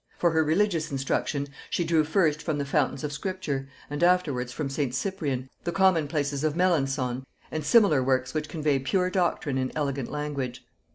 For 0.17 0.31
her 0.31 0.43
religious 0.43 0.91
instruction, 0.91 1.47
she 1.69 1.83
drew 1.83 2.03
first 2.03 2.41
from 2.41 2.57
the 2.57 2.65
fountains 2.65 3.03
of 3.03 3.13
Scripture, 3.13 3.69
and 3.87 4.01
afterwards 4.01 4.51
from 4.51 4.67
St. 4.67 4.95
Cyprian, 4.95 5.47
the 5.63 5.71
'Common 5.71 6.07
places' 6.07 6.43
of 6.43 6.55
Melancthon, 6.55 7.23
and 7.51 7.63
similar 7.63 8.01
works 8.01 8.33
which 8.33 8.49
convey 8.49 8.79
pure 8.79 9.11
doctrine 9.11 9.59
in 9.59 9.71
elegant 9.75 10.09
language. 10.09 10.65